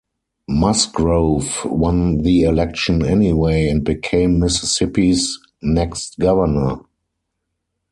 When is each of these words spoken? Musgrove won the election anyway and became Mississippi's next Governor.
Musgrove 0.47 1.63
won 1.63 2.23
the 2.23 2.41
election 2.41 3.05
anyway 3.05 3.67
and 3.67 3.83
became 3.83 4.39
Mississippi's 4.39 5.37
next 5.61 6.17
Governor. 6.19 6.77